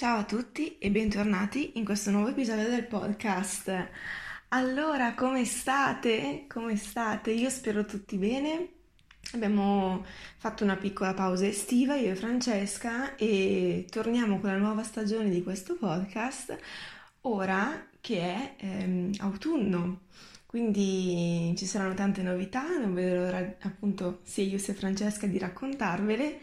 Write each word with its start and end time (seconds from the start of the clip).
Ciao 0.00 0.20
a 0.20 0.24
tutti 0.24 0.78
e 0.78 0.90
bentornati 0.90 1.72
in 1.74 1.84
questo 1.84 2.10
nuovo 2.10 2.28
episodio 2.28 2.70
del 2.70 2.86
podcast. 2.86 3.88
Allora, 4.48 5.12
come 5.12 5.44
state? 5.44 6.46
Come 6.48 6.76
state? 6.76 7.32
Io 7.32 7.50
spero 7.50 7.84
tutti 7.84 8.16
bene. 8.16 8.68
Abbiamo 9.34 10.02
fatto 10.38 10.64
una 10.64 10.76
piccola 10.76 11.12
pausa 11.12 11.46
estiva, 11.46 11.96
io 11.96 12.12
e 12.12 12.14
Francesca, 12.14 13.14
e 13.16 13.84
torniamo 13.90 14.40
con 14.40 14.48
la 14.48 14.56
nuova 14.56 14.82
stagione 14.84 15.28
di 15.28 15.42
questo 15.42 15.76
podcast, 15.76 16.56
ora 17.20 17.86
che 18.00 18.20
è 18.22 18.54
ehm, 18.56 19.12
autunno. 19.18 20.04
Quindi 20.46 21.52
ci 21.58 21.66
saranno 21.66 21.92
tante 21.92 22.22
novità, 22.22 22.66
non 22.78 22.94
vedo 22.94 23.16
l'ora 23.16 23.54
appunto 23.60 24.20
sia 24.22 24.44
io 24.44 24.56
sia 24.56 24.72
Francesca 24.72 25.26
di 25.26 25.36
raccontarvele 25.36 26.40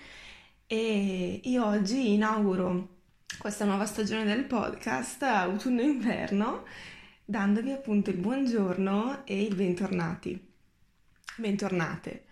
e 0.67 1.41
io 1.43 1.65
oggi 1.65 2.13
inauguro 2.13 2.96
questa 3.37 3.65
nuova 3.65 3.85
stagione 3.85 4.23
del 4.23 4.45
podcast 4.45 5.21
autunno-inverno 5.21 6.65
dandovi 7.23 7.71
appunto 7.71 8.09
il 8.09 8.17
buongiorno 8.17 9.25
e 9.25 9.43
il 9.43 9.53
bentornati. 9.53 10.43
Bentornate. 11.35 12.25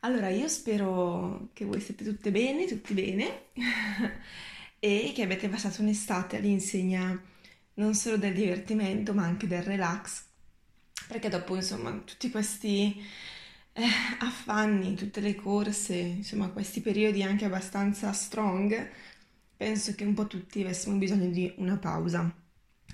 Allora 0.00 0.28
io 0.28 0.48
spero 0.48 1.50
che 1.52 1.64
voi 1.64 1.80
siete 1.80 2.04
tutte 2.04 2.32
bene, 2.32 2.66
tutti 2.66 2.94
bene 2.94 3.44
e 4.80 5.12
che 5.14 5.22
abbiate 5.22 5.48
passato 5.48 5.82
un'estate 5.82 6.38
all'insegna 6.38 7.22
non 7.74 7.94
solo 7.94 8.16
del 8.16 8.34
divertimento 8.34 9.14
ma 9.14 9.22
anche 9.24 9.46
del 9.46 9.62
relax 9.62 10.24
perché 11.06 11.28
dopo 11.28 11.54
insomma 11.54 11.92
tutti 11.92 12.28
questi 12.30 13.00
eh, 13.72 13.82
affanni, 14.18 14.94
tutte 14.94 15.20
le 15.20 15.36
corse, 15.36 15.94
insomma 15.94 16.48
questi 16.48 16.80
periodi 16.80 17.22
anche 17.22 17.44
abbastanza 17.44 18.12
strong 18.12 18.90
penso 19.60 19.94
che 19.94 20.04
un 20.04 20.14
po' 20.14 20.26
tutti 20.26 20.62
avessimo 20.62 20.96
bisogno 20.96 21.28
di 21.28 21.52
una 21.58 21.76
pausa 21.76 22.34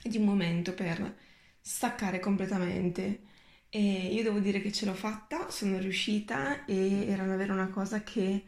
e 0.03 0.09
di 0.09 0.17
un 0.17 0.25
momento 0.25 0.75
per 0.75 1.15
staccare 1.61 2.19
completamente. 2.19 3.21
E 3.69 4.09
io 4.13 4.25
devo 4.25 4.41
dire 4.41 4.61
che 4.61 4.73
ce 4.73 4.85
l'ho 4.85 4.95
fatta, 4.95 5.49
sono 5.49 5.79
riuscita 5.79 6.65
e 6.65 7.07
era 7.07 7.25
davvero 7.25 7.53
una 7.53 7.69
cosa 7.69 8.03
che 8.03 8.43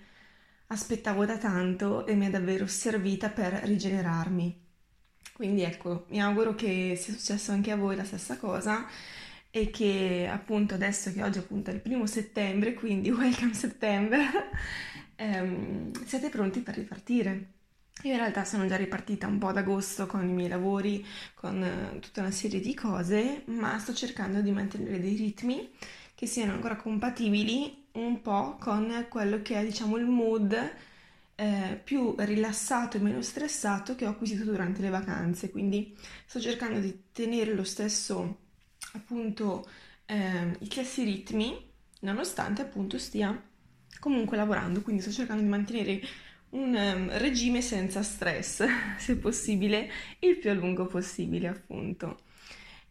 aspettavo 0.67 1.27
da 1.27 1.39
tanto 1.39 2.07
e 2.07 2.17
mi 2.17 2.27
è 2.27 2.31
davvero 2.31 2.67
servita 2.67 3.29
per 3.31 3.53
rigenerarmi. 3.53 4.67
Quindi 5.33 5.63
ecco, 5.63 6.07
mi 6.09 6.21
auguro 6.21 6.57
che 6.57 6.97
sia 6.97 7.15
successo 7.15 7.53
anche 7.53 7.71
a 7.71 7.77
voi 7.77 7.95
la 7.95 8.03
stessa 8.03 8.37
cosa 8.37 8.85
e 9.49 9.71
che 9.71 10.29
appunto 10.29 10.75
adesso 10.75 11.13
che 11.13 11.23
oggi 11.23 11.39
appunto 11.39 11.71
è 11.71 11.75
il 11.75 11.81
primo 11.81 12.05
settembre, 12.07 12.75
quindi 12.75 13.11
welcome 13.15 13.55
settembre, 13.55 14.27
ehm, 15.15 15.93
siete 16.05 16.31
pronti 16.31 16.59
per 16.61 16.75
ripartire. 16.75 17.53
Io 18.03 18.13
in 18.13 18.19
realtà 18.19 18.45
sono 18.45 18.67
già 18.67 18.77
ripartita 18.77 19.27
un 19.27 19.39
po' 19.39 19.49
ad 19.49 19.57
agosto 19.57 20.07
con 20.07 20.29
i 20.29 20.33
miei 20.33 20.49
lavori, 20.49 21.05
con 21.35 21.63
eh, 21.63 21.99
tutta 22.01 22.21
una 22.21 22.31
serie 22.31 22.61
di 22.61 22.73
cose, 22.75 23.43
ma 23.47 23.79
sto 23.79 23.93
cercando 23.93 24.41
di 24.41 24.53
mantenere 24.53 25.01
dei 25.01 25.17
ritmi 25.17 25.69
che 26.15 26.27
siano 26.27 26.53
ancora 26.53 26.77
compatibili 26.77 27.87
un 27.93 28.21
po' 28.23 28.57
con 28.61 29.07
quello 29.09 29.43
che 29.43 29.57
è, 29.57 29.65
diciamo, 29.65 29.97
il 29.97 30.07
mood 30.07 30.73
eh, 31.35 31.81
più 31.83 32.15
rilassato 32.19 32.97
e 32.97 33.01
meno 33.01 33.21
stressato 33.23 33.95
che 33.97 34.07
ho 34.07 34.11
acquisito 34.11 34.45
durante 34.45 34.81
le 34.81 34.91
vacanze. 34.91 35.51
Quindi 35.51 35.97
sto 36.27 36.41
cercando 36.41 36.79
di 36.81 37.07
tenere 37.13 37.55
lo 37.55 37.65
stesso, 37.65 38.39
appunto, 38.93 39.69
eh, 40.07 40.57
i 40.61 40.67
stessi 40.67 41.03
ritmi, 41.05 41.71
nonostante 42.01 42.63
appunto 42.63 42.99
stia 42.99 43.41
comunque 43.99 44.37
lavorando. 44.37 44.83
Quindi 44.83 45.03
sto 45.03 45.11
cercando 45.11 45.43
di 45.43 45.49
mantenere 45.49 46.01
un 46.51 46.75
um, 46.75 47.19
regime 47.19 47.61
senza 47.63 48.03
stress, 48.03 48.65
se 48.99 49.17
possibile, 49.17 49.91
il 50.21 50.39
più 50.39 50.51
a 50.51 50.55
lungo 50.55 50.87
possibile, 50.87 51.49
appunto. 51.49 52.19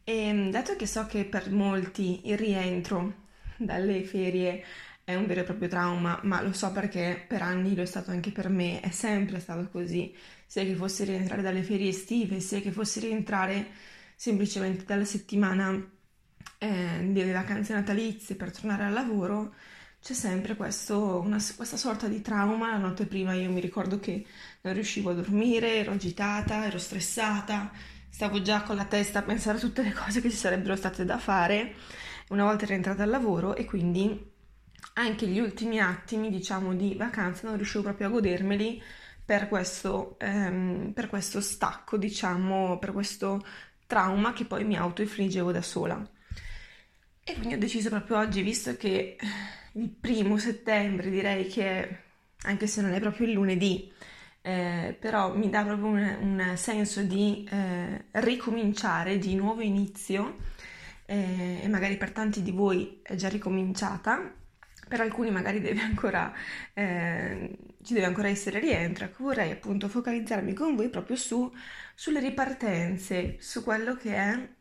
E 0.03 0.28
ehm, 0.28 0.51
dato 0.51 0.75
che 0.75 0.85
so 0.88 1.06
che 1.06 1.25
per 1.25 1.51
molti 1.51 2.29
il 2.29 2.38
rientro 2.38 3.25
dalle 3.57 4.03
ferie 4.03 4.63
è 5.03 5.16
un 5.16 5.25
vero 5.25 5.41
e 5.41 5.44
proprio 5.44 5.69
trauma, 5.69 6.19
ma 6.23 6.41
lo 6.41 6.53
so 6.53 6.72
perché 6.72 7.23
per 7.28 7.41
anni 7.41 7.75
lo 7.75 7.81
è 7.81 7.85
stato 7.85 8.12
anche 8.12 8.31
per 8.31 8.50
me, 8.50 8.81
è 8.81 8.90
sempre 8.90 9.40
stato 9.40 9.69
così, 9.69 10.13
sia 10.46 10.63
che 10.63 10.75
fosse 10.75 11.06
rientrare 11.06 11.41
dalle 11.41 11.63
ferie 11.63 11.90
estive, 11.90 12.40
sia 12.41 12.59
che 12.59 12.72
fosse 12.72 13.00
rientrare 13.00 13.67
semplicemente 14.16 14.84
dalla 14.85 15.06
settimana 15.06 15.73
eh, 16.57 17.09
delle 17.12 17.31
vacanze 17.31 17.73
natalizie 17.73 18.35
per 18.35 18.51
tornare 18.51 18.84
al 18.84 18.94
lavoro, 18.94 19.53
c'è 20.02 20.13
sempre 20.13 20.56
questo, 20.56 21.19
una, 21.19 21.38
questa 21.56 21.78
sorta 21.78 22.08
di 22.08 22.22
trauma. 22.22 22.72
La 22.72 22.78
notte 22.78 23.06
prima 23.06 23.34
io 23.34 23.52
mi 23.52 23.59
ricordo 23.59 24.00
che 24.00 24.25
non 24.62 24.74
riuscivo 24.74 25.09
a 25.12 25.13
dormire, 25.13 25.75
ero 25.78 25.91
agitata, 25.91 26.66
ero 26.66 26.78
stressata, 26.78 27.72
stavo 28.09 28.41
già 28.41 28.63
con 28.63 28.75
la 28.75 28.85
testa 28.85 29.19
a 29.19 29.24
pensare 29.24 29.58
a 29.58 29.62
tutte 29.62 29.84
le 29.84 29.94
cose 29.94 30.22
che 30.22 30.30
ci 30.30 30.38
sarebbero 30.38 30.75
state 30.75 31.06
da 31.06 31.18
fare 31.18 31.75
una 32.30 32.44
volta 32.44 32.66
rientrata 32.66 33.03
al 33.03 33.09
lavoro 33.09 33.56
e 33.56 33.66
quindi 33.66 34.35
anche 34.94 35.28
gli 35.28 35.40
ultimi 35.40 35.80
attimi, 35.80 36.29
diciamo, 36.29 36.74
di 36.74 36.96
vacanza 36.96 37.47
non 37.47 37.56
riuscivo 37.56 37.84
proprio 37.84 38.08
a 38.08 38.09
godermeli 38.12 38.81
per 39.24 39.47
questo, 39.47 40.18
ehm, 40.19 40.91
per 40.94 41.08
questo 41.08 41.41
stacco, 41.41 41.97
diciamo, 41.97 42.79
per 42.79 42.91
questo 42.94 43.44
trauma 43.85 44.34
che 44.34 44.46
poi 44.46 44.64
mi 44.66 44.75
autoinfliggevo 44.78 45.52
da 45.52 45.62
sola. 45.62 46.09
E 47.24 47.34
quindi 47.34 47.56
ho 47.56 47.58
deciso 47.58 47.90
proprio 47.90 48.18
oggi, 48.18 48.41
visto 48.41 48.75
che 48.78 49.18
il 49.77 49.89
primo 49.89 50.38
settembre, 50.38 51.09
direi 51.09 51.47
che 51.47 52.05
anche 52.43 52.67
se 52.67 52.81
non 52.81 52.93
è 52.93 52.99
proprio 52.99 53.27
il 53.27 53.33
lunedì, 53.33 53.91
eh, 54.41 54.95
però 54.99 55.35
mi 55.35 55.49
dà 55.49 55.63
proprio 55.63 55.88
un, 55.88 56.17
un 56.21 56.57
senso 56.57 57.03
di 57.03 57.47
eh, 57.49 58.05
ricominciare, 58.11 59.17
di 59.17 59.35
nuovo 59.35 59.61
inizio 59.61 60.37
eh, 61.05 61.59
e 61.61 61.67
magari 61.67 61.97
per 61.97 62.11
tanti 62.11 62.41
di 62.41 62.51
voi 62.51 62.99
è 63.03 63.16
già 63.16 63.29
ricominciata, 63.29 64.33
per 64.87 65.01
alcuni 65.01 65.31
magari 65.31 65.59
deve 65.59 65.81
ancora, 65.81 66.33
eh, 66.73 67.57
ci 67.83 67.93
deve 67.93 68.05
ancora 68.05 68.29
essere 68.29 68.59
rientro, 68.59 69.05
ecco 69.05 69.23
vorrei 69.23 69.51
appunto 69.51 69.89
focalizzarmi 69.89 70.53
con 70.53 70.75
voi 70.75 70.89
proprio 70.89 71.17
su, 71.17 71.51
sulle 71.93 72.19
ripartenze, 72.19 73.37
su 73.39 73.63
quello 73.63 73.95
che 73.95 74.16
è 74.16 74.55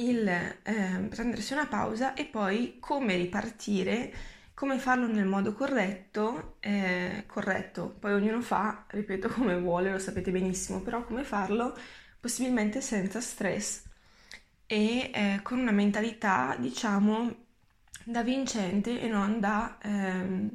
il 0.00 0.26
eh, 0.28 1.06
prendersi 1.08 1.52
una 1.52 1.66
pausa 1.66 2.14
e 2.14 2.24
poi 2.26 2.76
come 2.80 3.16
ripartire, 3.16 4.12
come 4.54 4.78
farlo 4.78 5.06
nel 5.06 5.26
modo 5.26 5.52
corretto, 5.54 6.56
eh, 6.60 7.24
corretto, 7.26 7.96
poi 7.98 8.12
ognuno 8.12 8.40
fa, 8.40 8.84
ripeto, 8.88 9.28
come 9.34 9.58
vuole, 9.58 9.90
lo 9.92 9.98
sapete 9.98 10.30
benissimo, 10.30 10.80
però 10.80 11.04
come 11.04 11.24
farlo 11.24 11.76
possibilmente 12.20 12.80
senza 12.80 13.20
stress 13.20 13.84
e 14.66 15.10
eh, 15.12 15.40
con 15.42 15.58
una 15.58 15.72
mentalità, 15.72 16.56
diciamo, 16.58 17.34
da 18.04 18.22
vincente 18.22 19.00
e 19.00 19.08
non 19.08 19.40
da, 19.40 19.78
ehm, 19.82 20.50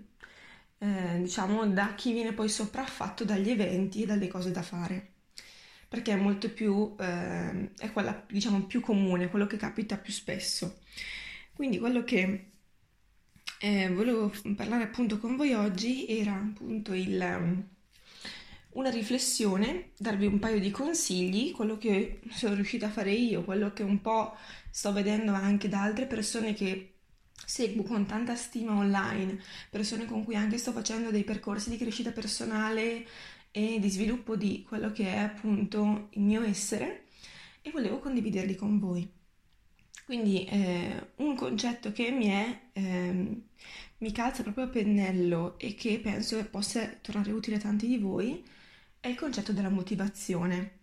eh, 0.80 1.20
diciamo, 1.22 1.66
da 1.68 1.94
chi 1.96 2.14
viene 2.14 2.34
poi 2.34 2.50
sopraffatto 2.50 3.24
dagli 3.26 3.50
eventi 3.50 4.04
e 4.04 4.06
dalle 4.06 4.28
cose 4.28 4.52
da 4.52 4.62
fare 4.62 5.15
perché 5.88 6.14
è 6.14 6.16
molto 6.16 6.50
più, 6.50 6.96
eh, 7.00 7.72
è 7.78 7.92
quella 7.92 8.24
diciamo 8.28 8.64
più 8.66 8.82
comune, 8.82 9.30
quello 9.30 9.48
che 9.48 9.58
capita 9.58 9.98
più 9.98 10.14
spesso. 10.14 10.80
Quindi 11.54 11.80
quello 11.80 12.04
che 12.04 12.50
eh, 13.60 13.90
volevo 13.90 14.32
parlare 14.56 14.84
appunto 14.84 15.18
con 15.20 15.36
voi 15.36 15.54
oggi 15.54 16.06
era 16.08 16.34
appunto 16.34 16.94
il, 16.94 17.66
una 18.72 18.90
riflessione, 18.90 19.92
darvi 19.98 20.26
un 20.26 20.40
paio 20.40 20.60
di 20.60 20.72
consigli, 20.72 21.52
quello 21.52 21.78
che 21.78 22.20
sono 22.30 22.56
riuscita 22.56 22.88
a 22.88 22.92
fare 22.92 23.12
io, 23.12 23.44
quello 23.44 23.72
che 23.72 23.84
un 23.84 24.02
po' 24.02 24.36
sto 24.70 24.92
vedendo 24.92 25.34
anche 25.34 25.70
da 25.70 25.82
altre 25.82 26.06
persone 26.06 26.54
che 26.54 26.96
seguo 27.46 27.84
con 27.84 28.06
tanta 28.06 28.36
stima 28.36 28.74
online, 28.74 29.42
persone 29.70 30.06
con 30.06 30.24
cui 30.24 30.36
anche 30.36 30.58
sto 30.58 30.72
facendo 30.72 31.12
dei 31.12 31.24
percorsi 31.24 31.70
di 31.70 31.78
crescita 31.78 32.12
personale 32.12 33.06
e 33.58 33.80
di 33.80 33.90
sviluppo 33.90 34.36
di 34.36 34.66
quello 34.68 34.92
che 34.92 35.06
è 35.14 35.18
appunto 35.18 36.10
il 36.10 36.22
mio 36.22 36.42
essere 36.42 37.06
e 37.62 37.72
volevo 37.72 38.00
condividerli 38.00 38.54
con 38.54 38.80
voi. 38.80 39.10
Quindi 40.04 40.44
eh, 40.44 41.12
un 41.16 41.38
concetto 41.38 41.94
che 41.94 42.12
mi, 42.12 42.26
è, 42.28 42.60
eh, 42.74 43.42
mi 44.00 44.12
calza 44.12 44.44
proprio 44.44 44.66
a 44.66 44.68
pennello 44.68 45.58
e 45.58 45.74
che 45.74 46.00
penso 46.00 46.44
possa 46.50 46.86
tornare 47.02 47.32
utile 47.32 47.56
a 47.56 47.60
tanti 47.60 47.88
di 47.88 47.98
voi 47.98 48.44
è 49.00 49.08
il 49.08 49.16
concetto 49.16 49.54
della 49.54 49.70
motivazione. 49.70 50.80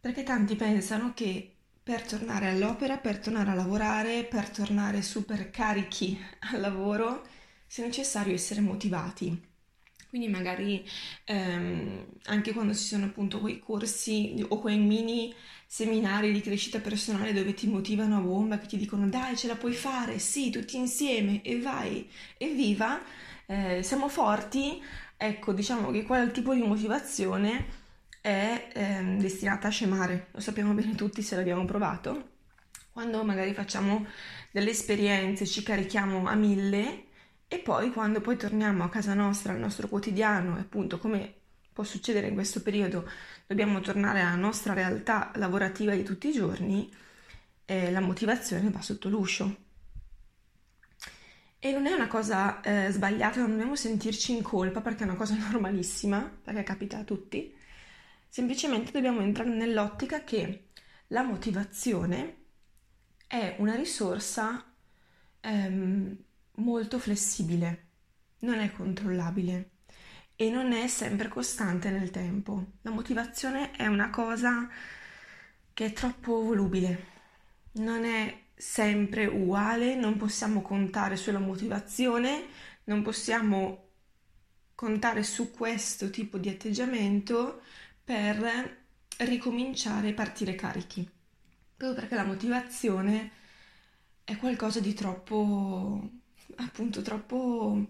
Perché 0.00 0.24
tanti 0.24 0.56
pensano 0.56 1.12
che 1.14 1.54
per 1.80 2.02
tornare 2.02 2.48
all'opera, 2.48 2.98
per 2.98 3.18
tornare 3.20 3.52
a 3.52 3.54
lavorare, 3.54 4.24
per 4.24 4.48
tornare 4.50 5.00
super 5.00 5.48
carichi 5.50 6.18
al 6.52 6.60
lavoro, 6.60 7.24
sia 7.68 7.84
necessario 7.84 8.34
essere 8.34 8.60
motivati. 8.62 9.52
Quindi 10.14 10.30
magari 10.30 10.88
ehm, 11.24 12.06
anche 12.26 12.52
quando 12.52 12.72
ci 12.72 12.84
sono 12.84 13.06
appunto 13.06 13.40
quei 13.40 13.58
corsi 13.58 14.46
o 14.46 14.60
quei 14.60 14.78
mini 14.78 15.34
seminari 15.66 16.30
di 16.30 16.40
crescita 16.40 16.78
personale 16.78 17.32
dove 17.32 17.52
ti 17.52 17.66
motivano 17.66 18.18
a 18.18 18.20
bomba, 18.20 18.58
che 18.58 18.68
ti 18.68 18.76
dicono 18.76 19.08
dai 19.08 19.36
ce 19.36 19.48
la 19.48 19.56
puoi 19.56 19.72
fare, 19.72 20.20
sì, 20.20 20.50
tutti 20.50 20.76
insieme 20.76 21.42
e 21.42 21.60
vai, 21.60 22.08
evviva, 22.38 23.00
eh, 23.46 23.82
siamo 23.82 24.08
forti, 24.08 24.80
ecco 25.16 25.52
diciamo 25.52 25.90
che 25.90 26.04
quel 26.04 26.30
tipo 26.30 26.54
di 26.54 26.62
motivazione 26.62 27.66
è 28.20 28.68
eh, 28.72 29.16
destinata 29.18 29.66
a 29.66 29.70
scemare, 29.72 30.28
lo 30.30 30.38
sappiamo 30.38 30.74
bene 30.74 30.94
tutti 30.94 31.22
se 31.22 31.34
l'abbiamo 31.34 31.64
provato. 31.64 32.34
Quando 32.92 33.24
magari 33.24 33.52
facciamo 33.52 34.06
delle 34.52 34.70
esperienze, 34.70 35.44
ci 35.44 35.64
carichiamo 35.64 36.28
a 36.28 36.36
mille 36.36 37.06
e 37.48 37.58
poi 37.58 37.92
quando 37.92 38.20
poi 38.20 38.36
torniamo 38.36 38.84
a 38.84 38.88
casa 38.88 39.14
nostra, 39.14 39.52
al 39.52 39.58
nostro 39.58 39.88
quotidiano, 39.88 40.56
appunto 40.56 40.98
come 40.98 41.42
può 41.72 41.84
succedere 41.84 42.28
in 42.28 42.34
questo 42.34 42.62
periodo, 42.62 43.08
dobbiamo 43.46 43.80
tornare 43.80 44.20
alla 44.20 44.36
nostra 44.36 44.72
realtà 44.74 45.32
lavorativa 45.34 45.94
di 45.94 46.04
tutti 46.04 46.28
i 46.28 46.32
giorni, 46.32 46.90
eh, 47.66 47.90
la 47.90 48.00
motivazione 48.00 48.70
va 48.70 48.80
sotto 48.80 49.08
l'uscio. 49.08 49.62
E 51.58 51.72
non 51.72 51.86
è 51.86 51.92
una 51.92 52.06
cosa 52.06 52.60
eh, 52.60 52.90
sbagliata, 52.90 53.40
non 53.40 53.50
dobbiamo 53.50 53.74
sentirci 53.74 54.32
in 54.36 54.42
colpa 54.42 54.80
perché 54.82 55.02
è 55.02 55.06
una 55.06 55.16
cosa 55.16 55.34
normalissima, 55.50 56.20
perché 56.42 56.62
capita 56.62 56.98
a 56.98 57.04
tutti. 57.04 57.54
Semplicemente 58.28 58.92
dobbiamo 58.92 59.20
entrare 59.20 59.50
nell'ottica 59.50 60.24
che 60.24 60.68
la 61.08 61.22
motivazione 61.22 62.42
è 63.26 63.56
una 63.58 63.74
risorsa 63.74 64.64
ehm, 65.40 66.16
molto 66.56 66.98
flessibile, 66.98 67.88
non 68.40 68.58
è 68.58 68.70
controllabile 68.72 69.70
e 70.36 70.50
non 70.50 70.72
è 70.72 70.86
sempre 70.88 71.28
costante 71.28 71.90
nel 71.90 72.10
tempo. 72.10 72.72
La 72.82 72.90
motivazione 72.90 73.70
è 73.72 73.86
una 73.86 74.10
cosa 74.10 74.68
che 75.72 75.86
è 75.86 75.92
troppo 75.92 76.42
volubile, 76.42 77.06
non 77.72 78.04
è 78.04 78.42
sempre 78.54 79.26
uguale, 79.26 79.96
non 79.96 80.16
possiamo 80.16 80.62
contare 80.62 81.16
sulla 81.16 81.38
motivazione, 81.38 82.46
non 82.84 83.02
possiamo 83.02 83.82
contare 84.74 85.22
su 85.22 85.50
questo 85.50 86.10
tipo 86.10 86.38
di 86.38 86.48
atteggiamento 86.48 87.62
per 88.02 88.82
ricominciare 89.18 90.08
e 90.08 90.14
partire 90.14 90.54
carichi. 90.54 91.08
Proprio 91.76 91.98
perché 91.98 92.14
la 92.14 92.24
motivazione 92.24 93.30
è 94.24 94.36
qualcosa 94.36 94.80
di 94.80 94.94
troppo, 94.94 96.10
appunto, 96.56 97.02
troppo 97.02 97.86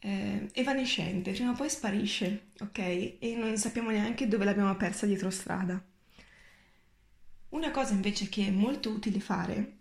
eh, 0.00 0.48
evanescente, 0.52 1.32
prima 1.32 1.50
o 1.50 1.54
poi 1.54 1.68
sparisce, 1.70 2.50
ok? 2.60 2.78
E 2.78 3.34
non 3.36 3.56
sappiamo 3.56 3.90
neanche 3.90 4.28
dove 4.28 4.44
l'abbiamo 4.44 4.74
persa 4.76 5.06
dietro 5.06 5.30
strada. 5.30 5.82
Una 7.50 7.70
cosa 7.70 7.92
invece 7.94 8.28
che 8.28 8.46
è 8.46 8.50
molto 8.50 8.90
utile 8.90 9.20
fare 9.20 9.78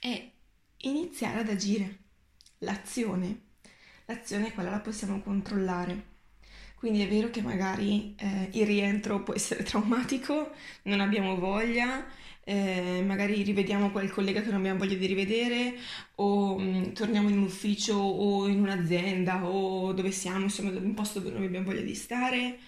è 0.00 0.30
iniziare 0.78 1.40
ad 1.40 1.48
agire. 1.48 1.98
L'azione. 2.58 3.48
L'azione 4.06 4.52
quella 4.52 4.70
la 4.70 4.80
possiamo 4.80 5.20
controllare. 5.20 6.08
Quindi 6.74 7.02
è 7.02 7.08
vero 7.08 7.28
che 7.30 7.42
magari 7.42 8.14
eh, 8.16 8.48
il 8.52 8.66
rientro 8.66 9.22
può 9.22 9.34
essere 9.34 9.62
traumatico, 9.64 10.52
non 10.84 11.00
abbiamo 11.00 11.36
voglia, 11.36 12.04
eh, 12.50 13.04
magari 13.06 13.42
rivediamo 13.42 13.92
quel 13.92 14.10
collega 14.10 14.40
che 14.40 14.50
non 14.50 14.58
abbiamo 14.58 14.80
voglia 14.80 14.96
di 14.96 15.06
rivedere 15.06 15.74
o 16.16 16.58
mh, 16.58 16.62
mm, 16.62 16.92
torniamo 16.94 17.28
in 17.28 17.38
un 17.38 17.44
ufficio 17.44 17.94
o 17.94 18.48
in 18.48 18.58
un'azienda 18.60 19.46
o 19.46 19.92
dove 19.92 20.10
siamo, 20.10 20.40
insomma, 20.40 20.70
in 20.70 20.84
un 20.84 20.94
posto 20.94 21.20
dove 21.20 21.32
non 21.32 21.44
abbiamo 21.44 21.66
voglia 21.66 21.82
di 21.82 21.94
stare, 21.94 22.58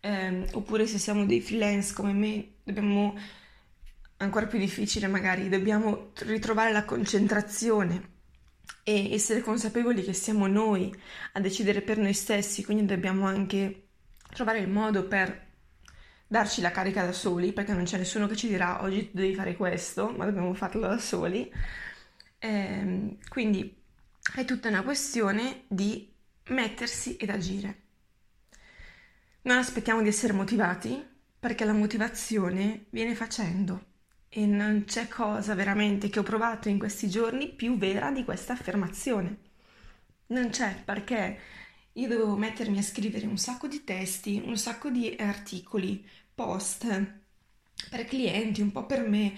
eh, 0.00 0.46
oppure 0.52 0.86
se 0.86 0.96
siamo 0.96 1.26
dei 1.26 1.42
freelance 1.42 1.92
come 1.92 2.14
me, 2.14 2.46
dobbiamo 2.62 3.14
ancora 4.18 4.46
più 4.46 4.58
difficile 4.58 5.06
magari, 5.06 5.50
dobbiamo 5.50 6.12
ritrovare 6.20 6.72
la 6.72 6.86
concentrazione 6.86 8.14
e 8.84 9.12
essere 9.12 9.42
consapevoli 9.42 10.02
che 10.02 10.14
siamo 10.14 10.46
noi 10.46 10.90
a 11.32 11.40
decidere 11.40 11.82
per 11.82 11.98
noi 11.98 12.14
stessi, 12.14 12.64
quindi 12.64 12.86
dobbiamo 12.86 13.26
anche 13.26 13.88
trovare 14.32 14.60
il 14.60 14.68
modo 14.70 15.04
per 15.06 15.45
darci 16.26 16.60
la 16.60 16.70
carica 16.70 17.04
da 17.04 17.12
soli, 17.12 17.52
perché 17.52 17.72
non 17.72 17.84
c'è 17.84 17.98
nessuno 17.98 18.26
che 18.26 18.36
ci 18.36 18.48
dirà 18.48 18.82
oggi 18.82 19.10
devi 19.12 19.34
fare 19.34 19.56
questo, 19.56 20.10
ma 20.16 20.24
dobbiamo 20.24 20.54
farlo 20.54 20.80
da 20.80 20.98
soli. 20.98 21.50
Eh, 22.38 23.16
quindi 23.28 23.82
è 24.34 24.44
tutta 24.44 24.68
una 24.68 24.82
questione 24.82 25.64
di 25.68 26.12
mettersi 26.48 27.16
ed 27.16 27.30
agire. 27.30 27.82
Non 29.42 29.58
aspettiamo 29.58 30.02
di 30.02 30.08
essere 30.08 30.32
motivati, 30.32 31.14
perché 31.38 31.64
la 31.64 31.72
motivazione 31.72 32.86
viene 32.90 33.14
facendo 33.14 33.94
e 34.28 34.46
non 34.46 34.84
c'è 34.84 35.06
cosa 35.06 35.54
veramente 35.54 36.08
che 36.08 36.18
ho 36.18 36.22
provato 36.22 36.68
in 36.68 36.78
questi 36.78 37.08
giorni 37.08 37.48
più 37.48 37.78
vera 37.78 38.10
di 38.10 38.24
questa 38.24 38.54
affermazione. 38.54 39.38
Non 40.28 40.50
c'è 40.50 40.82
perché 40.84 41.38
io 41.96 42.08
dovevo 42.08 42.36
mettermi 42.36 42.78
a 42.78 42.82
scrivere 42.82 43.26
un 43.26 43.38
sacco 43.38 43.66
di 43.66 43.84
testi, 43.84 44.42
un 44.44 44.56
sacco 44.56 44.88
di 44.90 45.14
articoli, 45.18 46.04
post 46.34 46.86
per 47.90 48.04
clienti, 48.06 48.60
un 48.60 48.72
po' 48.72 48.86
per 48.86 49.06
me 49.06 49.34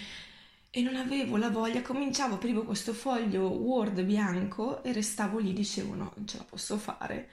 e 0.70 0.82
non 0.82 0.96
avevo 0.96 1.37
la 1.37 1.50
voglia, 1.50 1.82
cominciavo, 1.82 2.34
aprivo 2.34 2.64
questo 2.64 2.93
foglio 2.93 3.49
Word 3.49 4.02
bianco 4.02 4.82
e 4.82 4.93
restavo 4.93 5.38
lì, 5.38 5.52
dicevo 5.52 5.94
no, 5.94 6.12
non 6.14 6.26
ce 6.26 6.37
la 6.38 6.44
posso 6.44 6.76
fare 6.78 7.28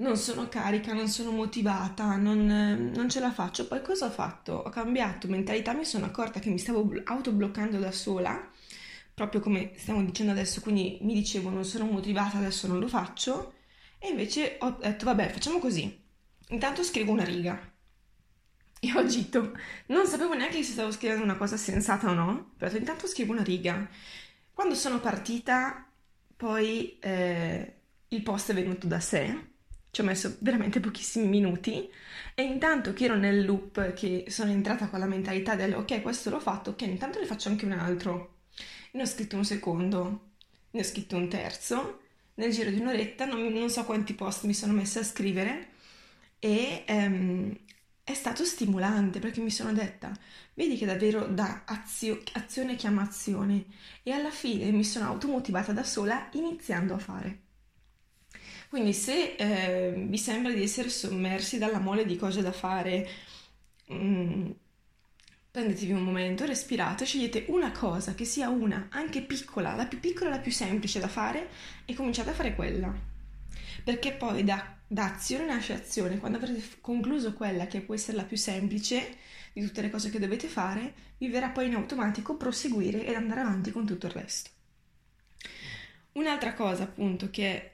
non 0.00 0.16
sono 0.16 0.48
carica, 0.48 0.92
non 0.92 1.08
sono 1.08 1.30
motivata, 1.30 2.16
non, 2.16 2.90
non, 2.94 3.08
ce 3.08 3.20
la 3.20 3.30
faccio. 3.30 3.66
Poi 3.66 3.82
cosa 3.82 4.06
ho 4.06 4.10
fatto? 4.10 4.54
Ho 4.54 4.70
cambiato 4.70 5.28
mentalità, 5.28 5.72
mi 5.74 5.84
sono 5.84 6.06
accorta 6.06 6.40
che 6.40 6.50
mi 6.50 6.58
stavo 6.58 6.90
autobloccando 7.04 7.78
da 7.78 7.92
sola, 7.92 8.48
proprio 9.14 9.40
come 9.40 9.72
stiamo 9.76 10.02
dicendo 10.02 10.32
adesso, 10.32 10.60
quindi 10.62 10.98
mi 11.02 11.14
dicevo 11.14 11.50
non 11.50 11.64
sono 11.64 11.84
motivata, 11.84 12.38
adesso 12.38 12.66
non 12.66 12.78
lo 12.78 12.88
faccio. 12.88 13.54
E 14.00 14.08
invece 14.08 14.56
ho 14.60 14.78
detto 14.80 15.04
vabbè, 15.04 15.28
facciamo 15.28 15.58
così. 15.60 15.96
Intanto 16.48 16.82
scrivo 16.82 17.12
una 17.12 17.24
riga. 17.24 17.72
E 18.80 18.92
ho 18.92 18.98
agito. 18.98 19.56
Non 19.86 20.06
sapevo 20.06 20.34
neanche 20.34 20.62
se 20.62 20.72
stavo 20.72 20.90
scrivendo 20.90 21.22
una 21.22 21.36
cosa 21.36 21.56
sensata 21.56 22.10
o 22.10 22.14
no, 22.14 22.52
però 22.56 22.74
intanto 22.76 23.06
scrivo 23.06 23.32
una 23.32 23.42
riga. 23.42 23.88
Quando 24.52 24.74
sono 24.74 25.00
partita, 25.00 25.86
poi 26.36 26.98
eh, 26.98 27.74
il 28.08 28.22
post 28.22 28.50
è 28.50 28.54
venuto 28.54 28.86
da 28.86 29.00
sé 29.00 29.48
ci 29.90 30.00
ho 30.00 30.04
messo 30.04 30.36
veramente 30.40 30.80
pochissimi 30.80 31.26
minuti 31.26 31.88
e 32.34 32.42
intanto 32.42 32.92
che 32.92 33.04
ero 33.06 33.16
nel 33.16 33.44
loop, 33.44 33.92
che 33.92 34.26
sono 34.28 34.50
entrata 34.50 34.88
con 34.88 35.00
la 35.00 35.06
mentalità 35.06 35.56
del 35.56 35.74
ok, 35.74 36.00
questo 36.00 36.30
l'ho 36.30 36.40
fatto, 36.40 36.70
ok, 36.70 36.82
intanto 36.82 37.18
ne 37.18 37.26
faccio 37.26 37.48
anche 37.48 37.64
un 37.64 37.72
altro. 37.72 38.36
Ne 38.92 39.02
ho 39.02 39.06
scritto 39.06 39.36
un 39.36 39.44
secondo, 39.44 40.30
ne 40.70 40.80
ho 40.80 40.84
scritto 40.84 41.16
un 41.16 41.28
terzo, 41.28 42.00
nel 42.40 42.52
giro 42.52 42.70
di 42.70 42.80
un'oretta, 42.80 43.26
non, 43.26 43.46
non 43.52 43.68
so 43.70 43.84
quanti 43.84 44.14
post 44.14 44.44
mi 44.44 44.54
sono 44.54 44.72
messa 44.72 45.00
a 45.00 45.04
scrivere 45.04 45.68
e 46.38 46.84
um, 46.88 47.54
è 48.02 48.14
stato 48.14 48.44
stimolante 48.44 49.18
perché 49.20 49.40
mi 49.40 49.50
sono 49.50 49.72
detta, 49.74 50.10
vedi 50.54 50.76
che 50.76 50.86
davvero 50.86 51.26
da 51.26 51.64
azio, 51.66 52.22
azione 52.32 52.76
chiama 52.76 53.02
azione 53.02 53.66
e 54.02 54.12
alla 54.12 54.30
fine 54.30 54.70
mi 54.70 54.84
sono 54.84 55.06
automotivata 55.06 55.72
da 55.72 55.84
sola 55.84 56.28
iniziando 56.32 56.94
a 56.94 56.98
fare. 56.98 57.40
Quindi 58.70 58.94
se 58.94 59.34
eh, 59.36 59.92
vi 60.08 60.18
sembra 60.18 60.52
di 60.52 60.62
essere 60.62 60.88
sommersi 60.88 61.58
dalla 61.58 61.78
mole 61.78 62.06
di 62.06 62.16
cose 62.16 62.40
da 62.40 62.52
fare, 62.52 63.08
mh, 63.86 63.94
mm, 63.94 64.50
prendetevi 65.50 65.92
un 65.92 66.02
momento, 66.02 66.44
respirate, 66.44 67.04
scegliete 67.04 67.46
una 67.48 67.72
cosa 67.72 68.14
che 68.14 68.24
sia 68.24 68.48
una, 68.48 68.86
anche 68.90 69.22
piccola, 69.22 69.74
la 69.74 69.86
più 69.86 69.98
piccola, 69.98 70.30
la 70.30 70.38
più 70.38 70.52
semplice 70.52 71.00
da 71.00 71.08
fare 71.08 71.48
e 71.84 71.94
cominciate 71.94 72.30
a 72.30 72.34
fare 72.34 72.54
quella. 72.54 72.94
Perché 73.82 74.12
poi 74.12 74.44
da, 74.44 74.76
da 74.86 75.12
azione 75.12 75.46
nasce 75.46 75.72
azione. 75.72 76.18
Quando 76.18 76.38
avrete 76.38 76.62
concluso 76.80 77.32
quella 77.32 77.66
che 77.66 77.80
può 77.80 77.94
essere 77.94 78.16
la 78.16 78.24
più 78.24 78.36
semplice 78.36 79.16
di 79.52 79.62
tutte 79.62 79.80
le 79.80 79.90
cose 79.90 80.10
che 80.10 80.20
dovete 80.20 80.46
fare, 80.46 80.94
vi 81.18 81.28
verrà 81.28 81.48
poi 81.48 81.66
in 81.66 81.74
automatico 81.74 82.36
proseguire 82.36 83.04
ed 83.04 83.14
andare 83.14 83.40
avanti 83.40 83.72
con 83.72 83.84
tutto 83.84 84.06
il 84.06 84.12
resto. 84.12 84.50
Un'altra 86.12 86.54
cosa 86.54 86.84
appunto 86.84 87.30
che 87.30 87.70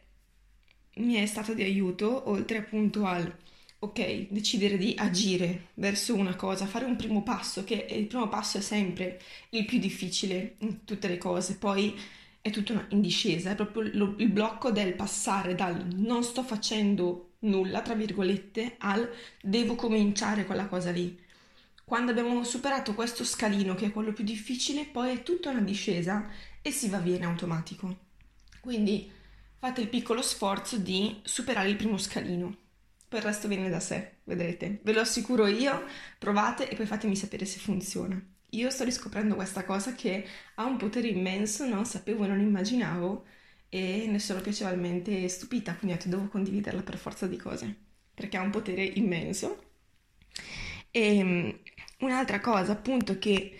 mi 0.96 1.14
è 1.14 1.26
stata 1.26 1.52
di 1.52 1.62
aiuto, 1.62 2.30
oltre 2.30 2.58
appunto 2.58 3.04
al 3.04 3.34
ok, 3.78 4.28
decidere 4.30 4.78
di 4.78 4.94
agire 4.96 5.68
verso 5.74 6.14
una 6.14 6.34
cosa, 6.34 6.66
fare 6.66 6.84
un 6.84 6.96
primo 6.96 7.22
passo, 7.22 7.64
che 7.64 7.86
il 7.90 8.06
primo 8.06 8.28
passo 8.28 8.58
è 8.58 8.60
sempre 8.60 9.20
il 9.50 9.64
più 9.64 9.78
difficile 9.78 10.56
in 10.58 10.84
tutte 10.84 11.08
le 11.08 11.18
cose, 11.18 11.56
poi 11.56 11.94
è 12.40 12.50
tutto 12.50 12.86
in 12.90 13.00
discesa, 13.00 13.50
è 13.50 13.54
proprio 13.54 13.90
lo, 13.92 14.14
il 14.18 14.30
blocco 14.30 14.70
del 14.70 14.94
passare 14.94 15.54
dal 15.54 15.86
non 15.94 16.22
sto 16.22 16.42
facendo 16.42 17.34
nulla, 17.40 17.82
tra 17.82 17.94
virgolette, 17.94 18.76
al 18.78 19.08
devo 19.40 19.74
cominciare 19.74 20.46
quella 20.46 20.66
cosa 20.66 20.90
lì. 20.90 21.24
Quando 21.84 22.10
abbiamo 22.10 22.42
superato 22.44 22.94
questo 22.94 23.24
scalino, 23.24 23.74
che 23.74 23.86
è 23.86 23.92
quello 23.92 24.12
più 24.12 24.24
difficile, 24.24 24.86
poi 24.86 25.12
è 25.12 25.22
tutta 25.22 25.50
una 25.50 25.60
discesa 25.60 26.28
e 26.62 26.70
si 26.70 26.88
va 26.88 26.98
via 26.98 27.16
in 27.16 27.24
automatico. 27.24 27.96
Quindi 28.60 29.10
fate 29.58 29.82
il 29.82 29.88
piccolo 29.88 30.22
sforzo 30.22 30.78
di 30.78 31.20
superare 31.22 31.68
il 31.68 31.76
primo 31.76 31.98
scalino. 31.98 32.65
Poi 33.16 33.24
il 33.24 33.30
resto 33.32 33.48
viene 33.48 33.68
da 33.70 33.80
sé, 33.80 34.18
vedrete. 34.24 34.80
Ve 34.82 34.92
lo 34.92 35.00
assicuro 35.00 35.46
io, 35.46 35.84
provate 36.18 36.68
e 36.68 36.76
poi 36.76 36.86
fatemi 36.86 37.16
sapere 37.16 37.44
se 37.46 37.58
funziona. 37.58 38.20
Io 38.50 38.70
sto 38.70 38.84
riscoprendo 38.84 39.34
questa 39.34 39.64
cosa 39.64 39.94
che 39.94 40.26
ha 40.56 40.64
un 40.64 40.76
potere 40.76 41.08
immenso, 41.08 41.66
non 41.66 41.84
sapevo, 41.86 42.26
non 42.26 42.40
immaginavo 42.40 43.24
e 43.68 44.06
ne 44.08 44.18
sono 44.18 44.40
piacevolmente 44.40 45.28
stupita, 45.28 45.74
quindi 45.76 45.94
ho 45.96 45.98
detto 45.98 46.08
devo 46.10 46.28
condividerla 46.28 46.82
per 46.82 46.98
forza 46.98 47.26
di 47.26 47.36
cose, 47.36 47.74
perché 48.14 48.36
ha 48.36 48.42
un 48.42 48.50
potere 48.50 48.84
immenso 48.84 49.64
E 50.90 51.22
um, 51.22 51.58
un'altra 52.00 52.40
cosa 52.40 52.72
appunto 52.72 53.18
che 53.18 53.56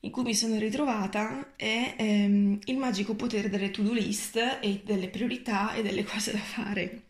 in 0.00 0.10
cui 0.10 0.22
mi 0.22 0.34
sono 0.34 0.58
ritrovata 0.58 1.54
è 1.56 1.94
ehm, 1.98 2.58
il 2.64 2.76
magico 2.76 3.14
potere 3.14 3.48
delle 3.48 3.70
to-do 3.70 3.92
list 3.92 4.36
e 4.60 4.82
delle 4.84 5.08
priorità 5.08 5.74
e 5.74 5.82
delle 5.82 6.04
cose 6.04 6.32
da 6.32 6.38
fare. 6.38 7.02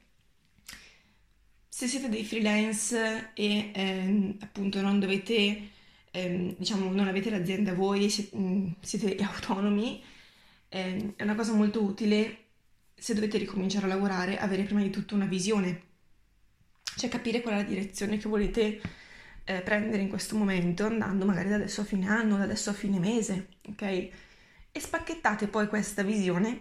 Se 1.78 1.86
siete 1.86 2.08
dei 2.08 2.24
freelance 2.24 3.30
e 3.34 3.70
ehm, 3.72 4.38
appunto 4.40 4.80
non 4.80 4.98
dovete, 4.98 5.70
ehm, 6.10 6.56
diciamo, 6.56 6.90
non 6.90 7.06
avete 7.06 7.30
l'azienda 7.30 7.72
voi, 7.72 8.10
siete, 8.10 8.36
mm, 8.36 8.70
siete 8.80 9.14
autonomi, 9.22 10.02
ehm, 10.70 11.12
è 11.14 11.22
una 11.22 11.36
cosa 11.36 11.52
molto 11.52 11.80
utile 11.80 12.46
se 12.96 13.14
dovete 13.14 13.38
ricominciare 13.38 13.84
a 13.84 13.90
lavorare, 13.90 14.38
avere 14.38 14.64
prima 14.64 14.82
di 14.82 14.90
tutto 14.90 15.14
una 15.14 15.26
visione, 15.26 15.82
cioè 16.96 17.08
capire 17.08 17.42
qual 17.42 17.54
è 17.54 17.58
la 17.58 17.62
direzione 17.62 18.18
che 18.18 18.28
volete 18.28 18.80
eh, 19.44 19.60
prendere 19.62 20.02
in 20.02 20.08
questo 20.08 20.34
momento, 20.34 20.84
andando 20.84 21.26
magari 21.26 21.48
da 21.48 21.54
adesso 21.54 21.82
a 21.82 21.84
fine 21.84 22.08
anno, 22.08 22.38
da 22.38 22.42
adesso 22.42 22.70
a 22.70 22.72
fine 22.72 22.98
mese, 22.98 23.50
ok? 23.68 23.82
E 23.82 24.10
spacchettate 24.80 25.46
poi 25.46 25.68
questa 25.68 26.02
visione 26.02 26.60